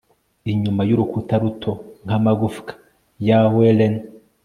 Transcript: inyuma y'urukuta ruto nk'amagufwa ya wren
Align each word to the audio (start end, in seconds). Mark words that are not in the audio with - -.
inyuma 0.51 0.81
y'urukuta 0.89 1.35
ruto 1.41 1.71
nk'amagufwa 2.05 2.71
ya 3.27 3.39
wren 3.51 3.95